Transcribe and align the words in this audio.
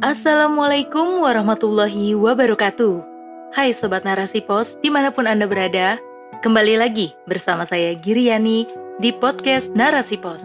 Assalamualaikum 0.00 1.20
warahmatullahi 1.20 2.16
wabarakatuh. 2.16 3.04
Hai 3.52 3.76
Sobat 3.76 4.00
Narasi 4.00 4.40
Pos, 4.40 4.80
di 4.80 4.88
mana 4.88 5.12
pun 5.12 5.28
Anda 5.28 5.44
berada, 5.44 6.00
kembali 6.40 6.80
lagi 6.80 7.12
bersama 7.28 7.68
saya 7.68 7.92
Giriani 8.00 8.64
di 8.96 9.12
podcast 9.12 9.68
Narasi 9.76 10.16
Pos. 10.16 10.40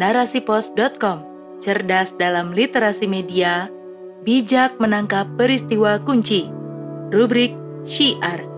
Narasipos.com, 0.00 1.28
cerdas 1.60 2.16
dalam 2.16 2.56
literasi 2.56 3.04
media, 3.04 3.68
bijak 4.24 4.80
menangkap 4.80 5.28
peristiwa 5.36 6.00
kunci. 6.00 6.48
Rubrik 7.12 7.52
Syiar. 7.84 8.48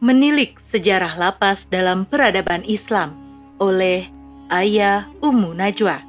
Menilik 0.00 0.56
sejarah 0.72 1.20
lapas 1.20 1.68
dalam 1.68 2.08
peradaban 2.08 2.64
Islam 2.64 3.12
oleh 3.60 4.21
Ayah 4.52 5.08
Ummu 5.24 5.56
Najwa. 5.56 6.04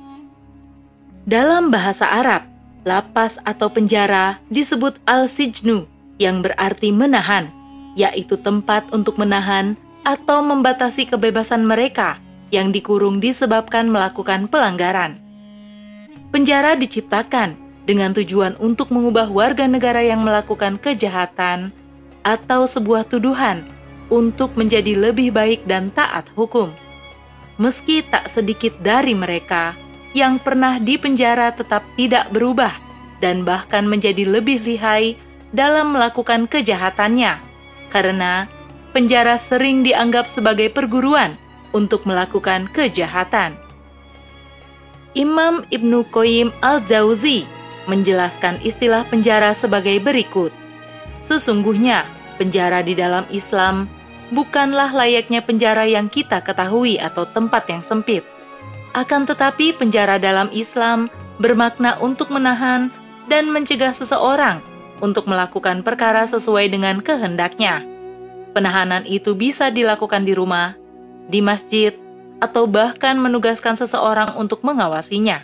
Dalam 1.24 1.72
bahasa 1.72 2.04
Arab, 2.04 2.44
lapas 2.84 3.40
atau 3.48 3.72
penjara 3.72 4.44
disebut 4.52 5.00
al-sijnu 5.08 5.88
yang 6.20 6.44
berarti 6.44 6.92
menahan, 6.92 7.48
yaitu 7.96 8.36
tempat 8.36 8.84
untuk 8.92 9.16
menahan 9.16 9.80
atau 10.04 10.44
membatasi 10.44 11.08
kebebasan 11.08 11.64
mereka 11.64 12.20
yang 12.52 12.76
dikurung 12.76 13.24
disebabkan 13.24 13.88
melakukan 13.88 14.52
pelanggaran. 14.52 15.24
Penjara 16.36 16.76
diciptakan 16.76 17.56
dengan 17.88 18.12
tujuan 18.12 18.60
untuk 18.60 18.92
mengubah 18.92 19.32
warga 19.32 19.72
negara 19.72 20.04
yang 20.04 20.20
melakukan 20.20 20.76
kejahatan 20.84 21.72
atau 22.28 22.68
sebuah 22.68 23.08
tuduhan 23.08 23.64
untuk 24.12 24.52
menjadi 24.60 25.00
lebih 25.00 25.32
baik 25.32 25.64
dan 25.64 25.88
taat 25.96 26.28
hukum. 26.36 26.83
Meski 27.64 28.04
tak 28.04 28.28
sedikit 28.28 28.76
dari 28.84 29.16
mereka 29.16 29.72
yang 30.12 30.36
pernah 30.36 30.84
dipenjara 30.84 31.56
tetap 31.56 31.80
tidak 31.96 32.28
berubah 32.36 32.76
dan 33.24 33.48
bahkan 33.48 33.88
menjadi 33.88 34.28
lebih 34.28 34.60
lihai 34.68 35.16
dalam 35.56 35.96
melakukan 35.96 36.44
kejahatannya, 36.52 37.40
karena 37.88 38.52
penjara 38.92 39.40
sering 39.40 39.80
dianggap 39.80 40.28
sebagai 40.28 40.68
perguruan 40.76 41.40
untuk 41.72 42.04
melakukan 42.04 42.68
kejahatan. 42.76 43.56
Imam 45.16 45.64
Ibnu 45.72 46.04
Qayyim 46.12 46.52
al-Jauzi 46.60 47.48
menjelaskan 47.88 48.60
istilah 48.60 49.08
penjara 49.08 49.56
sebagai 49.56 50.04
berikut. 50.04 50.52
Sesungguhnya, 51.24 52.04
penjara 52.36 52.84
di 52.84 52.92
dalam 52.92 53.24
Islam 53.32 53.88
bukanlah 54.34 54.90
layaknya 54.92 55.46
penjara 55.46 55.86
yang 55.86 56.10
kita 56.10 56.42
ketahui 56.42 56.98
atau 56.98 57.24
tempat 57.30 57.70
yang 57.70 57.86
sempit. 57.86 58.26
Akan 58.94 59.26
tetapi 59.26 59.74
penjara 59.74 60.18
dalam 60.22 60.50
Islam 60.54 61.10
bermakna 61.42 61.98
untuk 62.02 62.30
menahan 62.30 62.94
dan 63.26 63.50
mencegah 63.50 63.94
seseorang 63.94 64.62
untuk 65.02 65.26
melakukan 65.26 65.82
perkara 65.82 66.26
sesuai 66.30 66.70
dengan 66.70 67.02
kehendaknya. 67.02 67.82
Penahanan 68.54 69.08
itu 69.10 69.34
bisa 69.34 69.74
dilakukan 69.74 70.22
di 70.28 70.38
rumah, 70.38 70.78
di 71.26 71.42
masjid, 71.42 71.98
atau 72.38 72.70
bahkan 72.70 73.18
menugaskan 73.18 73.74
seseorang 73.80 74.38
untuk 74.38 74.62
mengawasinya. 74.62 75.42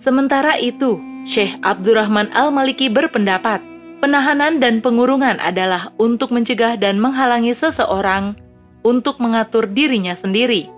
Sementara 0.00 0.56
itu, 0.56 0.96
Syekh 1.28 1.58
Abdurrahman 1.60 2.32
Al-Maliki 2.32 2.88
berpendapat 2.88 3.75
Penahanan 3.96 4.60
dan 4.60 4.84
pengurungan 4.84 5.40
adalah 5.40 5.88
untuk 5.96 6.28
mencegah 6.28 6.76
dan 6.76 7.00
menghalangi 7.00 7.56
seseorang 7.56 8.36
untuk 8.84 9.16
mengatur 9.16 9.64
dirinya 9.64 10.12
sendiri. 10.12 10.68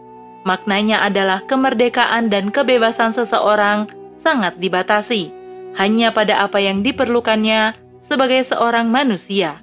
Maknanya 0.46 1.02
adalah 1.02 1.42
kemerdekaan 1.50 2.30
dan 2.30 2.54
kebebasan 2.54 3.10
seseorang 3.10 3.90
sangat 4.22 4.56
dibatasi 4.62 5.34
hanya 5.74 6.14
pada 6.14 6.46
apa 6.46 6.62
yang 6.62 6.86
diperlukannya 6.86 7.74
sebagai 8.00 8.46
seorang 8.46 8.86
manusia. 8.88 9.60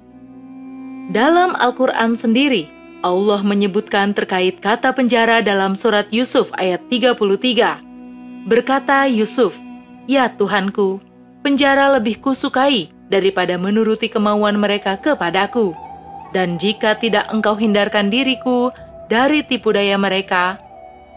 Dalam 1.10 1.56
Al-Quran 1.56 2.14
sendiri, 2.14 2.68
Allah 3.00 3.40
menyebutkan 3.40 4.12
terkait 4.12 4.60
kata 4.60 4.92
penjara 4.92 5.40
dalam 5.40 5.72
surat 5.72 6.06
Yusuf 6.12 6.52
ayat 6.60 6.84
33. 6.92 8.44
Berkata 8.46 9.08
Yusuf, 9.08 9.56
Ya 10.06 10.30
Tuhanku, 10.30 11.00
penjara 11.42 11.90
lebih 11.98 12.22
kusukai 12.22 12.94
daripada 13.08 13.54
menuruti 13.56 14.10
kemauan 14.10 14.58
mereka 14.58 14.98
kepadaku. 14.98 15.74
Dan 16.34 16.58
jika 16.58 16.98
tidak 16.98 17.30
engkau 17.30 17.54
hindarkan 17.54 18.10
diriku 18.10 18.74
dari 19.06 19.46
tipu 19.46 19.70
daya 19.70 19.94
mereka, 19.96 20.58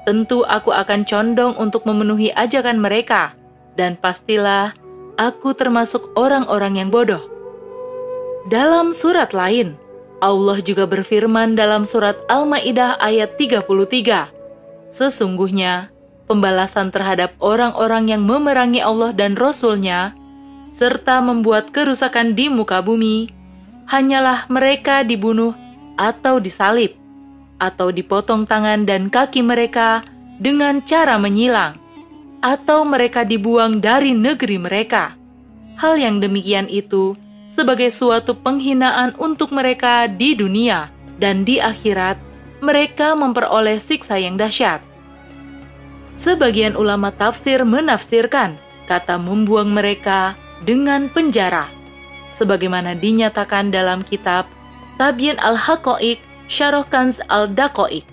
tentu 0.05 0.45
aku 0.45 0.69
akan 0.71 1.03
condong 1.03 1.53
untuk 1.57 1.83
memenuhi 1.83 2.29
ajakan 2.33 2.77
mereka, 2.79 3.33
dan 3.75 3.97
pastilah 3.97 4.77
aku 5.17 5.51
termasuk 5.57 6.13
orang-orang 6.15 6.79
yang 6.79 6.89
bodoh. 6.93 7.21
Dalam 8.47 8.95
surat 8.95 9.35
lain, 9.35 9.75
Allah 10.19 10.59
juga 10.63 10.87
berfirman 10.87 11.55
dalam 11.55 11.83
surat 11.83 12.15
Al-Ma'idah 12.31 12.99
ayat 12.99 13.35
33, 13.35 14.31
Sesungguhnya, 14.89 15.93
pembalasan 16.25 16.89
terhadap 16.89 17.33
orang-orang 17.41 18.09
yang 18.09 18.21
memerangi 18.25 18.81
Allah 18.81 19.13
dan 19.13 19.37
Rasul-Nya 19.37 20.18
serta 20.79 21.19
membuat 21.19 21.75
kerusakan 21.75 22.39
di 22.39 22.47
muka 22.47 22.79
bumi, 22.79 23.27
hanyalah 23.91 24.47
mereka 24.47 25.03
dibunuh 25.03 25.51
atau 25.99 26.39
disalib, 26.39 26.95
atau 27.59 27.91
dipotong 27.91 28.47
tangan 28.47 28.87
dan 28.87 29.11
kaki 29.11 29.43
mereka 29.43 30.07
dengan 30.39 30.79
cara 30.87 31.19
menyilang, 31.19 31.75
atau 32.39 32.87
mereka 32.87 33.27
dibuang 33.27 33.83
dari 33.83 34.15
negeri 34.15 34.55
mereka. 34.55 35.19
Hal 35.75 35.99
yang 35.99 36.23
demikian 36.23 36.71
itu 36.71 37.19
sebagai 37.51 37.91
suatu 37.91 38.31
penghinaan 38.39 39.19
untuk 39.19 39.51
mereka 39.51 40.07
di 40.07 40.31
dunia 40.31 40.87
dan 41.19 41.43
di 41.43 41.59
akhirat, 41.59 42.15
mereka 42.63 43.19
memperoleh 43.19 43.83
siksa 43.83 44.15
yang 44.15 44.39
dahsyat. 44.39 44.79
Sebagian 46.15 46.79
ulama 46.79 47.11
tafsir 47.11 47.67
menafsirkan 47.67 48.55
kata 48.87 49.19
membuang 49.19 49.71
mereka 49.71 50.39
dengan 50.63 51.07
penjara, 51.11 51.67
sebagaimana 52.35 52.95
dinyatakan 52.95 53.71
dalam 53.71 54.03
kitab 54.07 54.47
Tabyin 54.99 55.39
al-Haqa'iq 55.39 56.19
Syarah 56.51 56.83
Kanz 56.87 57.23
al-Daqa'iq. 57.31 58.03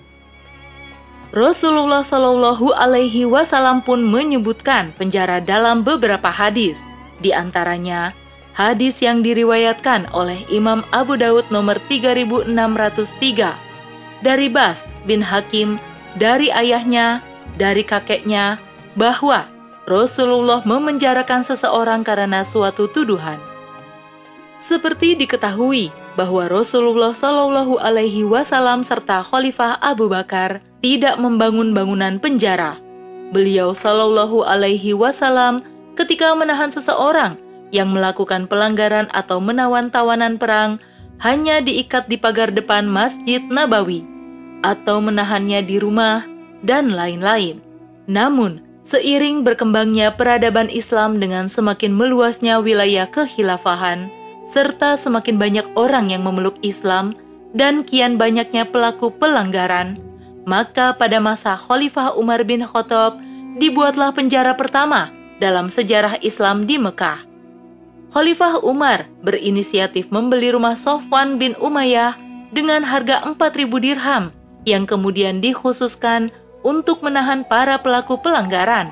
Rasulullah 1.35 2.07
Shallallahu 2.07 2.71
Alaihi 2.71 3.27
Wasallam 3.27 3.83
pun 3.83 3.99
menyebutkan 3.99 4.95
penjara 4.95 5.43
dalam 5.43 5.83
beberapa 5.83 6.31
hadis, 6.31 6.79
di 7.19 7.35
antaranya 7.35 8.15
hadis 8.55 9.03
yang 9.03 9.19
diriwayatkan 9.21 10.07
oleh 10.15 10.41
Imam 10.47 10.87
Abu 10.95 11.19
Daud 11.19 11.45
nomor 11.51 11.77
3603 11.91 13.67
dari 14.23 14.47
Bas 14.47 14.81
bin 15.03 15.21
Hakim 15.21 15.77
dari 16.17 16.49
ayahnya, 16.49 17.21
dari 17.59 17.85
kakeknya, 17.85 18.57
bahwa 18.97 19.45
Rasulullah 19.87 20.67
memenjarakan 20.67 21.47
seseorang 21.47 22.03
karena 22.03 22.43
suatu 22.43 22.91
tuduhan. 22.91 23.39
Seperti 24.59 25.15
diketahui 25.15 25.95
bahwa 26.19 26.51
Rasulullah 26.51 27.15
Shallallahu 27.15 27.79
Alaihi 27.79 28.27
Wasallam 28.27 28.83
serta 28.83 29.23
Khalifah 29.23 29.79
Abu 29.79 30.11
Bakar 30.11 30.59
tidak 30.83 31.15
membangun 31.15 31.71
bangunan 31.71 32.19
penjara. 32.19 32.75
Beliau 33.31 33.71
Shallallahu 33.71 34.43
Alaihi 34.43 34.91
Wasallam 34.91 35.63
ketika 35.95 36.35
menahan 36.35 36.67
seseorang 36.67 37.39
yang 37.71 37.87
melakukan 37.95 38.43
pelanggaran 38.43 39.07
atau 39.15 39.39
menawan 39.39 39.87
tawanan 39.87 40.35
perang 40.35 40.83
hanya 41.23 41.63
diikat 41.63 42.11
di 42.11 42.19
pagar 42.19 42.51
depan 42.51 42.91
Masjid 42.91 43.39
Nabawi 43.39 44.03
atau 44.67 44.99
menahannya 44.99 45.63
di 45.63 45.79
rumah 45.79 46.27
dan 46.59 46.91
lain-lain. 46.91 47.63
Namun, 48.11 48.66
Seiring 48.87 49.43
berkembangnya 49.43 50.15
peradaban 50.15 50.71
Islam 50.71 51.19
dengan 51.19 51.51
semakin 51.51 51.91
meluasnya 51.91 52.63
wilayah 52.63 53.03
kekhilafahan, 53.11 54.07
serta 54.47 54.95
semakin 54.95 55.35
banyak 55.35 55.67
orang 55.75 56.07
yang 56.07 56.23
memeluk 56.23 56.55
Islam 56.63 57.19
dan 57.51 57.83
kian 57.83 58.15
banyaknya 58.15 58.63
pelaku 58.63 59.11
pelanggaran, 59.11 59.99
maka 60.47 60.95
pada 60.95 61.19
masa 61.19 61.59
Khalifah 61.59 62.15
Umar 62.15 62.47
bin 62.47 62.63
Khattab 62.63 63.19
dibuatlah 63.59 64.15
penjara 64.15 64.55
pertama 64.55 65.11
dalam 65.43 65.67
sejarah 65.67 66.23
Islam 66.23 66.63
di 66.63 66.79
Mekah. 66.79 67.27
Khalifah 68.15 68.63
Umar 68.63 69.11
berinisiatif 69.19 70.07
membeli 70.15 70.55
rumah 70.55 70.79
Sofwan 70.79 71.35
bin 71.35 71.59
Umayyah 71.59 72.15
dengan 72.55 72.87
harga 72.87 73.19
4.000 73.27 73.67
dirham 73.83 74.31
yang 74.63 74.87
kemudian 74.87 75.43
dikhususkan 75.43 76.31
untuk 76.67 76.99
menahan 76.99 77.47
para 77.47 77.79
pelaku 77.79 78.19
pelanggaran. 78.19 78.91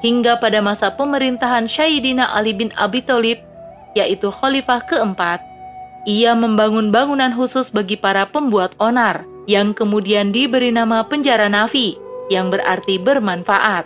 Hingga 0.00 0.40
pada 0.40 0.64
masa 0.64 0.88
pemerintahan 0.96 1.68
Syaidina 1.68 2.32
Ali 2.32 2.56
bin 2.56 2.72
Abi 2.80 3.04
Thalib, 3.04 3.44
yaitu 3.92 4.32
khalifah 4.32 4.80
keempat, 4.88 5.44
ia 6.08 6.32
membangun 6.32 6.88
bangunan 6.88 7.36
khusus 7.36 7.68
bagi 7.68 8.00
para 8.00 8.24
pembuat 8.24 8.72
onar 8.80 9.28
yang 9.44 9.76
kemudian 9.76 10.32
diberi 10.32 10.72
nama 10.72 11.04
penjara 11.04 11.52
Nafi 11.52 12.00
yang 12.32 12.48
berarti 12.48 12.96
bermanfaat. 12.96 13.84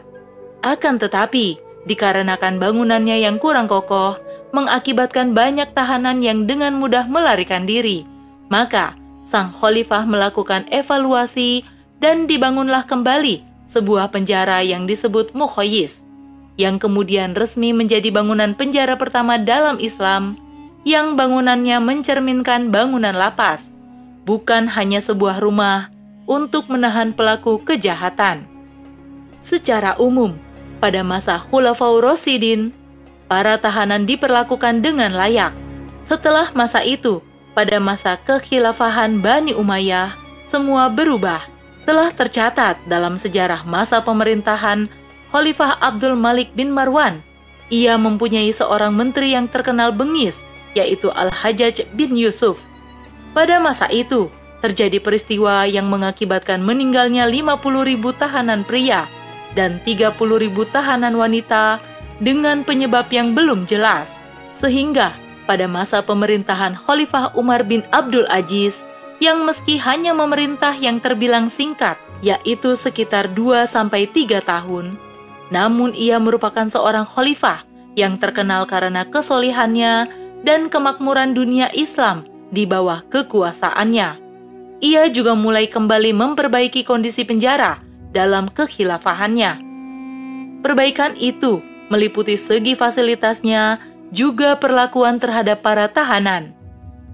Akan 0.62 1.02
tetapi, 1.02 1.58
dikarenakan 1.90 2.62
bangunannya 2.62 3.18
yang 3.18 3.42
kurang 3.42 3.66
kokoh, 3.66 4.14
mengakibatkan 4.54 5.34
banyak 5.34 5.74
tahanan 5.74 6.22
yang 6.22 6.46
dengan 6.46 6.78
mudah 6.78 7.10
melarikan 7.10 7.66
diri. 7.66 8.06
Maka, 8.46 8.94
sang 9.26 9.50
khalifah 9.58 10.06
melakukan 10.06 10.70
evaluasi 10.70 11.66
dan 12.04 12.28
dibangunlah 12.28 12.84
kembali 12.84 13.40
sebuah 13.72 14.12
penjara 14.12 14.60
yang 14.60 14.84
disebut 14.84 15.32
Mukhayyis, 15.32 16.04
yang 16.60 16.76
kemudian 16.76 17.32
resmi 17.32 17.72
menjadi 17.72 18.12
bangunan 18.12 18.52
penjara 18.52 18.92
pertama 19.00 19.40
dalam 19.40 19.80
Islam, 19.80 20.36
yang 20.84 21.16
bangunannya 21.16 21.80
mencerminkan 21.80 22.68
bangunan 22.68 23.16
lapas, 23.16 23.72
bukan 24.28 24.68
hanya 24.68 25.00
sebuah 25.00 25.40
rumah 25.40 25.88
untuk 26.28 26.68
menahan 26.68 27.16
pelaku 27.16 27.64
kejahatan. 27.64 28.44
Secara 29.40 29.96
umum, 29.96 30.36
pada 30.84 31.00
masa 31.00 31.40
Khulafaur 31.40 32.04
Rasidin, 32.04 32.68
para 33.32 33.56
tahanan 33.56 34.04
diperlakukan 34.04 34.84
dengan 34.84 35.16
layak. 35.16 35.56
Setelah 36.04 36.52
masa 36.52 36.84
itu, 36.84 37.24
pada 37.56 37.80
masa 37.80 38.20
kekhilafahan 38.20 39.24
Bani 39.24 39.56
Umayyah, 39.56 40.12
semua 40.44 40.92
berubah. 40.92 41.53
Telah 41.84 42.16
tercatat 42.16 42.80
dalam 42.88 43.20
sejarah 43.20 43.68
masa 43.68 44.00
pemerintahan 44.00 44.88
Khalifah 45.28 45.76
Abdul 45.84 46.16
Malik 46.16 46.48
bin 46.56 46.72
Marwan. 46.72 47.20
Ia 47.68 48.00
mempunyai 48.00 48.48
seorang 48.56 48.96
menteri 48.96 49.36
yang 49.36 49.52
terkenal 49.52 49.92
bengis, 49.92 50.40
yaitu 50.72 51.12
Al-Hajjaj 51.12 51.84
bin 51.92 52.16
Yusuf. 52.16 52.56
Pada 53.36 53.60
masa 53.60 53.92
itu, 53.92 54.32
terjadi 54.64 54.96
peristiwa 54.96 55.68
yang 55.68 55.92
mengakibatkan 55.92 56.64
meninggalnya 56.64 57.28
50 57.28 57.60
ribu 57.84 58.16
tahanan 58.16 58.64
pria 58.64 59.04
dan 59.52 59.76
30 59.84 60.16
ribu 60.40 60.64
tahanan 60.64 61.12
wanita 61.12 61.84
dengan 62.16 62.64
penyebab 62.64 63.12
yang 63.12 63.36
belum 63.36 63.68
jelas. 63.68 64.08
Sehingga 64.56 65.12
pada 65.44 65.68
masa 65.68 66.00
pemerintahan 66.00 66.80
Khalifah 66.80 67.36
Umar 67.36 67.60
bin 67.68 67.84
Abdul 67.92 68.24
Aziz 68.32 68.80
yang 69.22 69.46
meski 69.46 69.78
hanya 69.78 70.10
memerintah 70.14 70.74
yang 70.74 70.98
terbilang 70.98 71.46
singkat, 71.50 71.98
yaitu 72.24 72.74
sekitar 72.74 73.30
2-3 73.32 74.40
tahun, 74.42 74.98
namun 75.52 75.92
ia 75.92 76.16
merupakan 76.18 76.66
seorang 76.66 77.06
khalifah 77.06 77.62
yang 77.94 78.18
terkenal 78.18 78.66
karena 78.66 79.06
kesolihannya 79.06 80.10
dan 80.42 80.66
kemakmuran 80.68 81.32
dunia 81.32 81.70
Islam 81.72 82.26
di 82.50 82.66
bawah 82.66 83.06
kekuasaannya. 83.08 84.20
Ia 84.82 85.02
juga 85.08 85.32
mulai 85.32 85.70
kembali 85.70 86.12
memperbaiki 86.12 86.84
kondisi 86.84 87.24
penjara 87.24 87.80
dalam 88.12 88.50
kekhilafahannya. 88.52 89.62
Perbaikan 90.60 91.16
itu 91.16 91.62
meliputi 91.88 92.34
segi 92.34 92.74
fasilitasnya, 92.74 93.80
juga 94.14 94.56
perlakuan 94.56 95.18
terhadap 95.18 95.60
para 95.64 95.90
tahanan. 95.90 96.54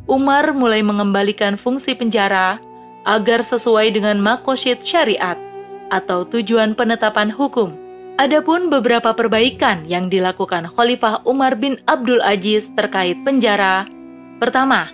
Umar 0.08 0.56
mulai 0.56 0.80
mengembalikan 0.80 1.60
fungsi 1.60 1.92
penjara 1.92 2.60
agar 3.04 3.40
sesuai 3.44 3.96
dengan 3.96 4.20
makosyid 4.20 4.84
syariat 4.84 5.36
atau 5.90 6.24
tujuan 6.28 6.76
penetapan 6.78 7.28
hukum. 7.32 7.74
Adapun 8.20 8.68
beberapa 8.68 9.16
perbaikan 9.16 9.88
yang 9.88 10.12
dilakukan 10.12 10.68
Khalifah 10.76 11.24
Umar 11.24 11.56
bin 11.56 11.80
Abdul 11.88 12.20
Aziz 12.20 12.68
terkait 12.76 13.16
penjara. 13.24 13.88
Pertama, 14.36 14.92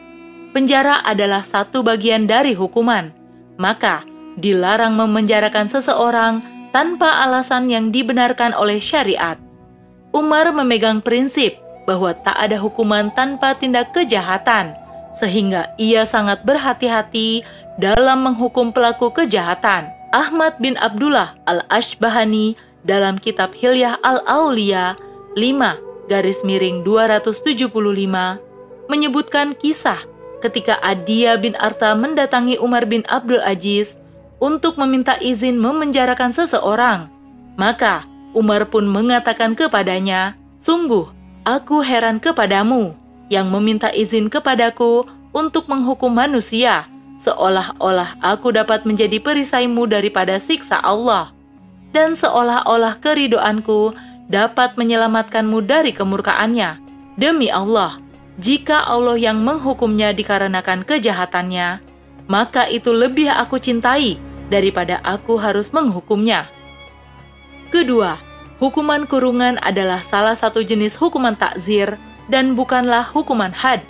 penjara 0.54 1.02
adalah 1.02 1.42
satu 1.42 1.82
bagian 1.82 2.30
dari 2.30 2.54
hukuman, 2.54 3.10
maka 3.58 4.06
dilarang 4.38 4.94
memenjarakan 4.94 5.66
seseorang 5.66 6.38
tanpa 6.70 7.26
alasan 7.26 7.66
yang 7.66 7.90
dibenarkan 7.90 8.54
oleh 8.54 8.78
syariat. 8.78 9.40
Umar 10.14 10.54
memegang 10.54 11.02
prinsip 11.02 11.58
bahwa 11.82 12.14
tak 12.22 12.38
ada 12.38 12.60
hukuman 12.62 13.10
tanpa 13.10 13.58
tindak 13.58 13.90
kejahatan, 13.90 14.70
sehingga 15.16 15.72
ia 15.80 16.04
sangat 16.04 16.44
berhati-hati 16.44 17.44
dalam 17.80 18.24
menghukum 18.24 18.72
pelaku 18.72 19.12
kejahatan. 19.12 19.88
Ahmad 20.12 20.56
bin 20.60 20.76
Abdullah 20.80 21.36
al-Ashbahani 21.44 22.56
dalam 22.86 23.20
kitab 23.20 23.52
Hilyah 23.52 24.00
al-Aulia 24.00 24.96
5 25.34 26.08
garis 26.08 26.40
miring 26.46 26.86
275 26.86 27.68
menyebutkan 28.86 29.52
kisah 29.58 29.98
ketika 30.40 30.78
Adia 30.80 31.34
bin 31.36 31.58
Arta 31.58 31.92
mendatangi 31.98 32.56
Umar 32.62 32.86
bin 32.86 33.02
Abdul 33.10 33.42
Aziz 33.42 33.98
untuk 34.38 34.78
meminta 34.78 35.18
izin 35.18 35.58
memenjarakan 35.58 36.30
seseorang. 36.30 37.10
Maka 37.58 38.04
Umar 38.36 38.68
pun 38.68 38.84
mengatakan 38.84 39.56
kepadanya, 39.56 40.36
"Sungguh, 40.60 41.08
aku 41.42 41.80
heran 41.80 42.20
kepadamu 42.20 42.94
yang 43.32 43.50
meminta 43.50 43.90
izin 43.90 44.30
kepadaku 44.30 45.06
untuk 45.34 45.66
menghukum 45.68 46.10
manusia, 46.10 46.86
seolah-olah 47.20 48.16
aku 48.22 48.54
dapat 48.54 48.86
menjadi 48.88 49.18
perisaimu 49.20 49.84
daripada 49.90 50.38
siksa 50.38 50.80
Allah, 50.80 51.34
dan 51.90 52.14
seolah-olah 52.14 53.02
keridoanku 53.02 53.92
dapat 54.30 54.74
menyelamatkanmu 54.78 55.58
dari 55.66 55.94
kemurkaannya. 55.94 56.82
Demi 57.16 57.48
Allah, 57.48 57.98
jika 58.36 58.84
Allah 58.84 59.16
yang 59.16 59.40
menghukumnya 59.40 60.12
dikarenakan 60.12 60.84
kejahatannya, 60.84 61.80
maka 62.28 62.68
itu 62.68 62.92
lebih 62.92 63.32
aku 63.32 63.56
cintai 63.56 64.20
daripada 64.52 65.00
aku 65.02 65.40
harus 65.40 65.72
menghukumnya. 65.72 66.46
Kedua, 67.72 68.20
hukuman 68.62 69.08
kurungan 69.08 69.58
adalah 69.62 70.04
salah 70.06 70.36
satu 70.36 70.62
jenis 70.62 70.94
hukuman 70.94 71.34
takzir 71.34 71.98
dan 72.26 72.58
bukanlah 72.58 73.06
hukuman 73.10 73.54
had. 73.54 73.82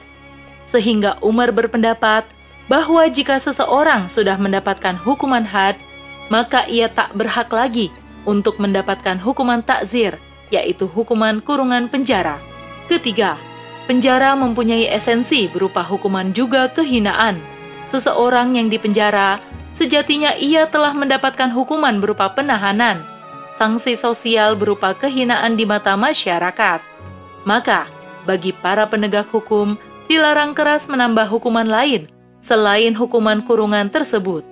Sehingga 0.68 1.16
Umar 1.22 1.54
berpendapat 1.54 2.26
bahwa 2.66 3.06
jika 3.06 3.38
seseorang 3.38 4.10
sudah 4.10 4.34
mendapatkan 4.36 4.98
hukuman 4.98 5.46
had, 5.46 5.78
maka 6.26 6.66
ia 6.66 6.90
tak 6.90 7.14
berhak 7.14 7.48
lagi 7.54 7.88
untuk 8.26 8.58
mendapatkan 8.58 9.16
hukuman 9.22 9.62
takzir, 9.62 10.18
yaitu 10.50 10.90
hukuman 10.90 11.38
kurungan 11.38 11.86
penjara. 11.86 12.42
Ketiga, 12.90 13.38
penjara 13.86 14.34
mempunyai 14.34 14.90
esensi 14.90 15.46
berupa 15.46 15.86
hukuman 15.86 16.34
juga 16.34 16.66
kehinaan. 16.70 17.38
Seseorang 17.94 18.58
yang 18.58 18.66
dipenjara 18.66 19.38
sejatinya 19.70 20.34
ia 20.34 20.66
telah 20.66 20.90
mendapatkan 20.90 21.54
hukuman 21.54 22.02
berupa 22.02 22.34
penahanan, 22.34 23.06
sanksi 23.54 23.94
sosial 23.94 24.58
berupa 24.58 24.90
kehinaan 24.92 25.54
di 25.54 25.62
mata 25.62 25.94
masyarakat. 25.94 26.82
Maka, 27.46 27.86
bagi 28.26 28.50
para 28.50 28.84
penegak 28.90 29.30
hukum, 29.30 29.78
dilarang 30.10 30.52
keras 30.52 30.90
menambah 30.90 31.30
hukuman 31.30 31.70
lain 31.70 32.10
selain 32.42 32.94
hukuman 32.94 33.42
kurungan 33.42 33.90
tersebut. 33.90 34.46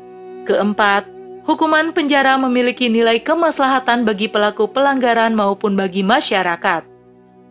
Keempat, 0.47 1.07
hukuman 1.47 1.95
penjara 1.95 2.35
memiliki 2.35 2.91
nilai 2.91 3.23
kemaslahatan 3.23 4.03
bagi 4.03 4.27
pelaku 4.27 4.67
pelanggaran 4.71 5.35
maupun 5.35 5.79
bagi 5.79 6.03
masyarakat. 6.03 6.87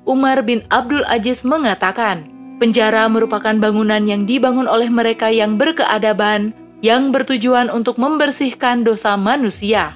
Umar 0.03 0.43
bin 0.43 0.67
Abdul 0.67 1.07
Aziz 1.07 1.47
mengatakan, 1.47 2.27
penjara 2.59 3.07
merupakan 3.07 3.55
bangunan 3.55 4.03
yang 4.03 4.27
dibangun 4.27 4.67
oleh 4.67 4.91
mereka 4.91 5.31
yang 5.31 5.55
berkeadaban, 5.55 6.51
yang 6.83 7.15
bertujuan 7.15 7.71
untuk 7.71 7.95
membersihkan 7.95 8.83
dosa 8.83 9.15
manusia. 9.15 9.95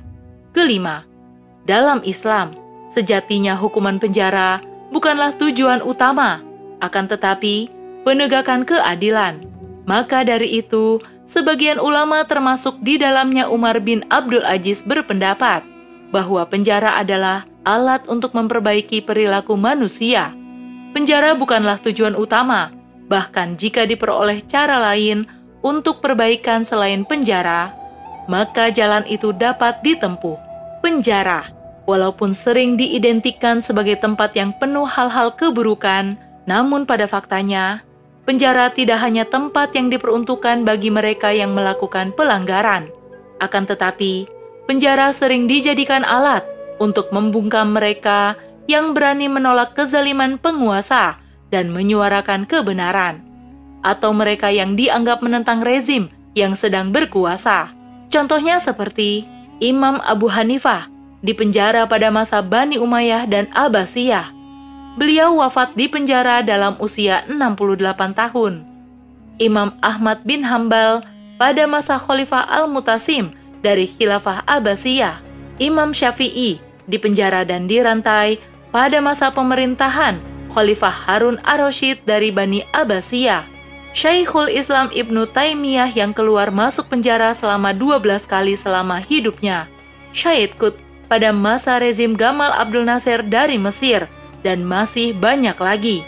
Kelima, 0.55 1.03
dalam 1.67 1.99
Islam, 2.07 2.55
sejatinya 2.95 3.59
hukuman 3.59 3.99
penjara 3.99 4.63
bukanlah 4.89 5.35
tujuan 5.35 5.83
utama, 5.83 6.43
akan 6.79 7.05
tetapi 7.09 7.71
penegakan 8.07 8.63
keadilan. 8.63 9.43
Maka 9.87 10.27
dari 10.27 10.59
itu, 10.59 10.99
sebagian 11.23 11.79
ulama 11.79 12.23
termasuk 12.27 12.79
di 12.83 12.99
dalamnya 12.99 13.47
Umar 13.47 13.79
bin 13.79 14.03
Abdul 14.11 14.43
Aziz 14.43 14.83
berpendapat 14.83 15.63
bahwa 16.11 16.43
penjara 16.47 16.95
adalah 16.95 17.47
alat 17.67 18.03
untuk 18.07 18.31
memperbaiki 18.31 19.03
perilaku 19.03 19.59
manusia. 19.59 20.31
Penjara 20.95 21.35
bukanlah 21.35 21.79
tujuan 21.83 22.15
utama, 22.15 22.71
bahkan 23.11 23.59
jika 23.59 23.83
diperoleh 23.83 24.43
cara 24.47 24.79
lain 24.79 25.27
untuk 25.63 25.99
perbaikan 25.99 26.63
selain 26.63 27.03
penjara, 27.03 27.71
maka 28.31 28.71
jalan 28.71 29.03
itu 29.07 29.35
dapat 29.35 29.83
ditempuh. 29.83 30.39
Penjara, 30.79 31.51
walaupun 31.87 32.35
sering 32.35 32.75
diidentikan 32.75 33.63
sebagai 33.63 33.97
tempat 34.03 34.35
yang 34.35 34.51
penuh 34.59 34.85
hal-hal 34.85 35.33
keburukan, 35.33 36.19
namun 36.45 36.83
pada 36.83 37.07
faktanya, 37.07 37.81
penjara 38.27 38.69
tidak 38.75 38.99
hanya 38.99 39.23
tempat 39.23 39.71
yang 39.71 39.87
diperuntukkan 39.87 40.67
bagi 40.67 40.91
mereka 40.91 41.31
yang 41.31 41.55
melakukan 41.55 42.11
pelanggaran. 42.13 42.91
Akan 43.39 43.63
tetapi, 43.63 44.27
penjara 44.67 45.15
sering 45.15 45.47
dijadikan 45.47 46.03
alat 46.03 46.43
untuk 46.77 47.09
membungkam 47.15 47.71
mereka 47.71 48.35
yang 48.67 48.91
berani 48.91 49.31
menolak 49.31 49.73
kezaliman 49.73 50.35
penguasa 50.35 51.23
dan 51.47 51.71
menyuarakan 51.71 52.43
kebenaran, 52.43 53.23
atau 53.79 54.11
mereka 54.11 54.51
yang 54.51 54.75
dianggap 54.75 55.23
menentang 55.23 55.63
rezim 55.63 56.11
yang 56.35 56.51
sedang 56.59 56.91
berkuasa. 56.91 57.71
Contohnya 58.11 58.59
seperti 58.59 59.23
Imam 59.63 60.03
Abu 60.03 60.27
Hanifah 60.27 60.96
dipenjara 61.27 61.83
pada 61.83 62.07
masa 62.07 62.39
Bani 62.39 62.79
Umayyah 62.79 63.27
dan 63.27 63.51
Abbasiyah. 63.51 64.31
Beliau 64.95 65.43
wafat 65.43 65.75
di 65.75 65.91
penjara 65.91 66.39
dalam 66.39 66.79
usia 66.79 67.27
68 67.27 68.15
tahun. 68.15 68.63
Imam 69.37 69.75
Ahmad 69.83 70.23
bin 70.23 70.41
Hambal 70.41 71.03
pada 71.35 71.67
masa 71.67 71.99
Khalifah 71.99 72.47
Al-Mutasim 72.47 73.35
dari 73.59 73.91
Khilafah 73.91 74.47
Abbasiyah. 74.47 75.19
Imam 75.59 75.91
Syafi'i 75.91 76.63
dipenjara 76.87 77.43
dan 77.43 77.67
dirantai 77.67 78.39
pada 78.71 79.03
masa 79.03 79.29
pemerintahan 79.29 80.17
Khalifah 80.55 80.95
Harun 81.05 81.37
ar-Rasyid 81.43 82.07
dari 82.07 82.31
Bani 82.31 82.63
Abbasiyah. 82.71 83.45
Syekhul 83.93 84.49
Islam 84.49 84.89
Ibnu 84.89 85.29
Taimiyah 85.29 85.91
yang 85.93 86.15
keluar 86.15 86.49
masuk 86.49 86.89
penjara 86.89 87.33
selama 87.35 87.73
12 87.75 88.25
kali 88.25 88.53
selama 88.57 88.97
hidupnya. 89.01 89.69
Syed 90.13 90.57
Qut 90.57 90.86
pada 91.07 91.31
masa 91.31 91.79
rezim 91.79 92.13
Gamal 92.13 92.51
Abdul 92.53 92.83
Nasir 92.87 93.23
dari 93.23 93.55
Mesir 93.59 94.07
dan 94.43 94.63
masih 94.63 95.15
banyak 95.15 95.55
lagi. 95.57 96.03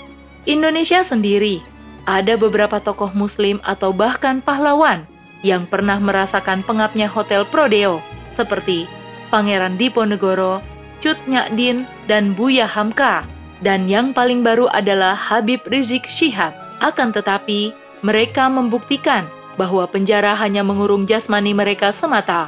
Indonesia 0.47 1.03
sendiri 1.03 1.63
ada 2.07 2.39
beberapa 2.39 2.79
tokoh 2.79 3.11
muslim 3.11 3.59
atau 3.63 3.91
bahkan 3.91 4.39
pahlawan 4.39 5.03
yang 5.43 5.67
pernah 5.67 5.99
merasakan 5.99 6.63
pengapnya 6.63 7.07
Hotel 7.07 7.47
Prodeo 7.47 8.03
seperti 8.35 8.87
Pangeran 9.29 9.77
Diponegoro, 9.77 10.59
Cut 10.99 11.19
Nyakdin, 11.29 11.85
dan 12.09 12.33
Buya 12.33 12.65
Hamka. 12.65 13.23
Dan 13.59 13.91
yang 13.91 14.15
paling 14.15 14.41
baru 14.41 14.71
adalah 14.71 15.13
Habib 15.13 15.61
Rizik 15.67 16.07
Syihab. 16.07 16.55
Akan 16.79 17.11
tetapi, 17.11 17.75
mereka 17.99 18.47
membuktikan 18.47 19.27
bahwa 19.59 19.83
penjara 19.85 20.31
hanya 20.39 20.63
mengurung 20.63 21.03
jasmani 21.03 21.51
mereka 21.51 21.91
semata, 21.91 22.47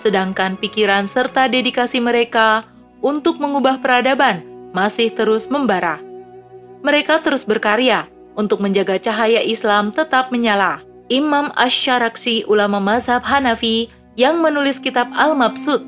sedangkan 0.00 0.56
pikiran 0.58 1.04
serta 1.08 1.48
dedikasi 1.48 1.98
mereka 1.98 2.64
untuk 3.02 3.42
mengubah 3.42 3.82
peradaban 3.82 4.44
masih 4.72 5.12
terus 5.12 5.50
membara. 5.50 6.00
Mereka 6.82 7.22
terus 7.22 7.46
berkarya 7.46 8.08
untuk 8.34 8.64
menjaga 8.64 8.98
cahaya 8.98 9.44
Islam 9.44 9.92
tetap 9.92 10.32
menyala. 10.32 10.80
Imam 11.12 11.52
Ash-Sharaksi 11.54 12.48
ulama 12.48 12.80
mazhab 12.80 13.20
Hanafi 13.20 13.92
yang 14.16 14.40
menulis 14.40 14.80
kitab 14.80 15.12
Al-Mabsud 15.12 15.84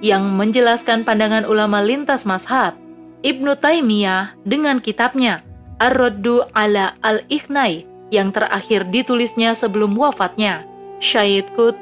yang 0.00 0.24
menjelaskan 0.38 1.04
pandangan 1.04 1.44
ulama 1.44 1.82
lintas 1.84 2.24
mazhab. 2.24 2.78
Ibnu 3.20 3.52
Taimiyah 3.60 4.32
dengan 4.48 4.80
kitabnya 4.80 5.44
Ar-Raddu 5.76 6.48
ala 6.56 6.96
al-Ikhnai 7.04 7.84
yang 8.08 8.32
terakhir 8.32 8.88
ditulisnya 8.88 9.52
sebelum 9.52 9.92
wafatnya. 9.96 10.64
Syahid 11.00 11.48
Qut 11.56 11.76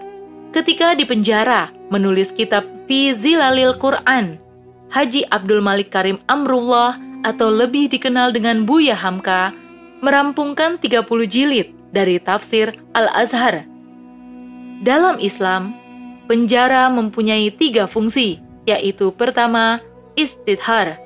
ketika 0.58 0.98
di 0.98 1.06
penjara 1.06 1.70
menulis 1.86 2.34
kitab 2.34 2.66
Fi 2.90 3.14
Zilalil 3.14 3.78
Quran. 3.78 4.42
Haji 4.90 5.22
Abdul 5.30 5.62
Malik 5.62 5.94
Karim 5.94 6.18
Amrullah 6.26 6.98
atau 7.22 7.46
lebih 7.46 7.86
dikenal 7.86 8.34
dengan 8.34 8.66
Buya 8.66 8.98
Hamka 8.98 9.54
merampungkan 10.02 10.82
30 10.82 11.06
jilid 11.30 11.70
dari 11.94 12.18
tafsir 12.18 12.74
Al-Azhar. 12.98 13.62
Dalam 14.82 15.22
Islam, 15.22 15.78
Penjara 16.26 16.92
mempunyai 16.92 17.48
tiga 17.54 17.88
fungsi, 17.88 18.42
yaitu 18.68 19.14
pertama, 19.14 19.80
istidhar, 20.12 21.00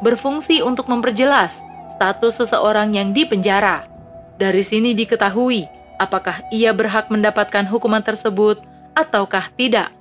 berfungsi 0.00 0.64
untuk 0.64 0.88
memperjelas 0.88 1.60
status 1.98 2.40
seseorang 2.40 2.96
yang 2.96 3.12
dipenjara. 3.12 3.84
Dari 4.40 4.64
sini 4.64 4.96
diketahui 4.96 5.68
apakah 6.00 6.40
ia 6.48 6.72
berhak 6.72 7.12
mendapatkan 7.12 7.68
hukuman 7.68 8.00
tersebut 8.00 8.64
ataukah 8.96 9.52
tidak. 9.54 9.92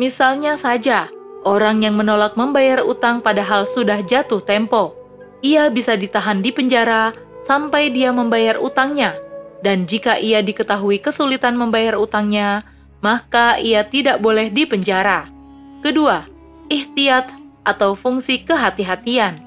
Misalnya 0.00 0.56
saja, 0.56 1.12
orang 1.44 1.84
yang 1.84 1.96
menolak 1.96 2.34
membayar 2.34 2.84
utang 2.84 3.20
padahal 3.20 3.68
sudah 3.68 4.00
jatuh 4.04 4.40
tempo. 4.40 4.96
Ia 5.40 5.72
bisa 5.72 5.96
ditahan 5.96 6.44
di 6.44 6.52
penjara 6.52 7.16
sampai 7.44 7.92
dia 7.92 8.12
membayar 8.12 8.60
utangnya. 8.60 9.16
Dan 9.60 9.84
jika 9.84 10.16
ia 10.16 10.40
diketahui 10.40 11.00
kesulitan 11.04 11.56
membayar 11.56 12.00
utangnya, 12.00 12.64
maka 13.04 13.60
ia 13.60 13.84
tidak 13.84 14.20
boleh 14.20 14.48
dipenjara. 14.48 15.28
Kedua, 15.84 16.24
ikhtiat 16.68 17.28
atau 17.64 17.96
fungsi 17.96 18.40
kehati-hatian 18.44 19.40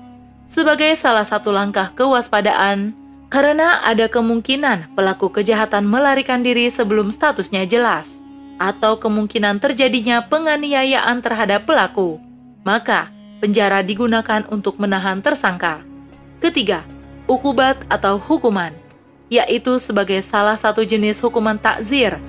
sebagai 0.45 0.93
salah 0.93 1.25
satu 1.25 1.49
langkah 1.49 1.89
kewaspadaan 1.97 2.93
karena 3.33 3.81
ada 3.81 4.05
kemungkinan 4.05 4.93
pelaku 4.93 5.33
kejahatan 5.33 5.89
melarikan 5.89 6.45
diri 6.45 6.69
sebelum 6.69 7.09
statusnya 7.09 7.65
jelas 7.65 8.21
atau 8.61 8.97
kemungkinan 8.97 9.57
terjadinya 9.61 10.25
penganiayaan 10.27 11.21
terhadap 11.21 11.65
pelaku. 11.65 12.21
Maka, 12.63 13.11
penjara 13.43 13.83
digunakan 13.83 14.45
untuk 14.47 14.79
menahan 14.79 15.19
tersangka. 15.19 15.83
Ketiga, 16.39 16.87
ukubat 17.27 17.81
atau 17.87 18.19
hukuman, 18.19 18.71
yaitu 19.27 19.79
sebagai 19.79 20.23
salah 20.23 20.55
satu 20.55 20.83
jenis 20.83 21.19
hukuman 21.19 21.59
takzir 21.59 22.19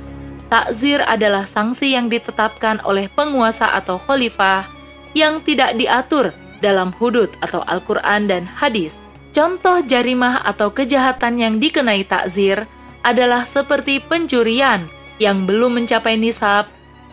Takzir 0.53 1.01
adalah 1.03 1.49
sanksi 1.49 1.97
yang 1.97 2.13
ditetapkan 2.13 2.79
oleh 2.85 3.09
penguasa 3.11 3.75
atau 3.75 3.97
khalifah 3.97 4.69
yang 5.17 5.41
tidak 5.43 5.75
diatur 5.75 6.31
dalam 6.61 6.93
hudud 6.95 7.27
atau 7.41 7.65
Al-Quran 7.65 8.29
dan 8.29 8.47
hadis. 8.47 9.01
Contoh 9.35 9.83
jarimah 9.83 10.47
atau 10.47 10.71
kejahatan 10.71 11.43
yang 11.43 11.55
dikenai 11.59 12.07
takzir 12.07 12.71
adalah 13.03 13.43
seperti 13.43 13.99
pencurian 13.99 14.87
yang 15.23 15.47
belum 15.47 15.79
mencapai 15.83 16.19
nisab, 16.19 16.67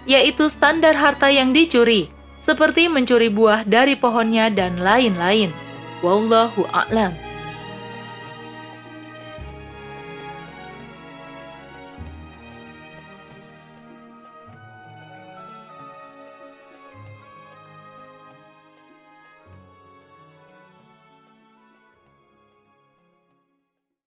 yaitu 0.09 0.49
standar 0.49 0.97
harta 0.97 1.29
yang 1.29 1.53
dicuri, 1.53 2.09
seperti 2.41 2.89
mencuri 2.89 3.29
buah 3.29 3.63
dari 3.63 3.93
pohonnya 3.93 4.49
dan 4.49 4.81
lain-lain. 4.81 5.53
Wallahu 6.01 6.65
a'lam. 6.73 7.13